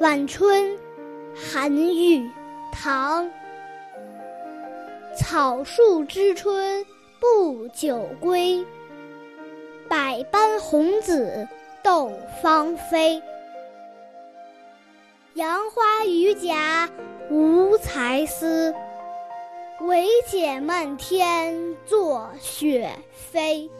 [0.00, 0.78] 晚春，
[1.34, 2.26] 韩愈，
[2.72, 3.30] 唐。
[5.14, 6.82] 草树知春
[7.20, 8.64] 不久归，
[9.90, 11.46] 百般红紫
[11.82, 12.10] 斗
[12.42, 13.22] 芳菲。
[15.34, 16.88] 杨花榆荚
[17.28, 18.74] 无才思，
[19.82, 23.70] 惟解漫天作雪飞。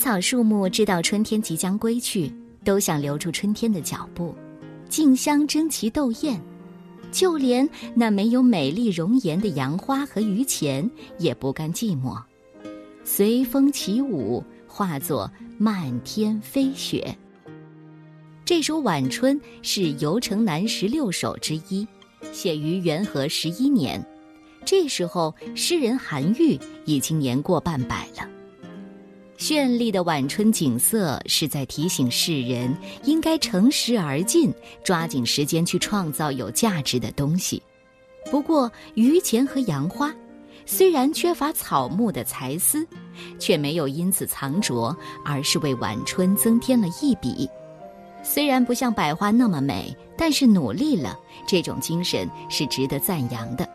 [0.00, 2.32] 草树木知道春天即将归去，
[2.64, 4.34] 都想留住春天的脚步，
[4.88, 6.40] 竞相争奇斗艳。
[7.12, 12.18] 就连那没有美丽容颜的杨花和榆钱也不甘寂寞，
[13.04, 17.14] 随风起舞，化作漫天飞雪。
[18.42, 21.86] 这首《晚春》是游城南十六首之一，
[22.32, 24.02] 写于元和十一年。
[24.64, 28.26] 这时候，诗人韩愈已经年过半百了。
[29.50, 37.60] 绚丽的晚春景色是在提醒世人应该乘时而进，抓紧时间去创造有价值的东西。
[38.30, 40.14] 不过，榆钱和杨花
[40.64, 42.86] 虽然缺乏草木的才思，
[43.40, 47.50] 却没有因此藏拙，而是为晚春增添了一笔。
[48.22, 53.68] 虽然不像百花那么美，但是努力了，这种精神是值得赞扬的。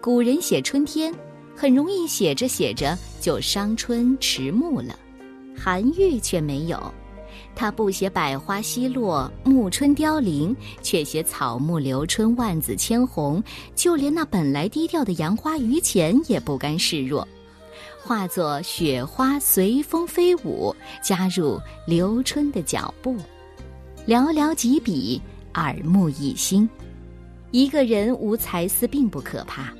[0.00, 1.12] 古人写春天。
[1.56, 4.94] 很容易写着写着就伤春迟暮了，
[5.58, 6.92] 韩愈却没有，
[7.54, 13.42] 他不写百花西落、暮春凋零，却写草木留春、万紫千红。
[13.74, 17.26] 就连那本来低调的杨花榆钱也不甘示弱，
[18.02, 23.16] 化作雪花随风飞舞，加入留春的脚步。
[24.06, 25.20] 寥寥几笔，
[25.54, 26.68] 耳目一新。
[27.50, 29.72] 一个人无才思并不可怕。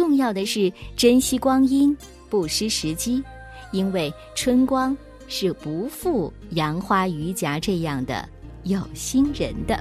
[0.00, 1.94] 重要的是珍惜光阴，
[2.30, 3.22] 不失时机，
[3.70, 4.96] 因为春光
[5.28, 8.26] 是不负杨花榆荚这样的
[8.62, 9.78] 有心人的。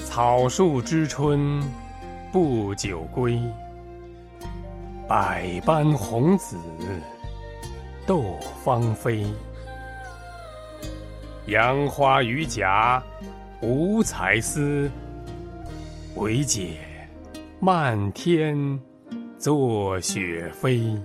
[0.00, 1.62] 草树知春
[2.32, 3.40] 不久归，
[5.08, 6.56] 百般红紫
[8.04, 9.24] 斗芳菲。
[11.46, 13.02] 杨花榆荚
[13.60, 14.90] 无才思，
[16.14, 16.76] 惟解
[17.58, 18.78] 漫天
[19.38, 20.96] 作雪飞。